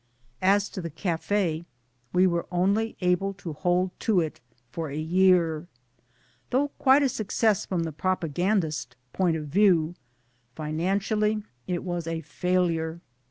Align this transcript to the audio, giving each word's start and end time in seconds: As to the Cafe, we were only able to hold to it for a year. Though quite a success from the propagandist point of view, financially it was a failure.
As 0.41 0.67
to 0.69 0.81
the 0.81 0.89
Cafe, 0.89 1.63
we 2.11 2.25
were 2.25 2.47
only 2.51 2.97
able 3.01 3.35
to 3.35 3.53
hold 3.53 3.91
to 3.99 4.19
it 4.19 4.39
for 4.71 4.89
a 4.89 4.97
year. 4.97 5.67
Though 6.49 6.69
quite 6.79 7.03
a 7.03 7.07
success 7.07 7.67
from 7.67 7.83
the 7.83 7.91
propagandist 7.91 8.95
point 9.13 9.37
of 9.37 9.45
view, 9.45 9.93
financially 10.55 11.43
it 11.67 11.83
was 11.83 12.07
a 12.07 12.21
failure. 12.21 12.99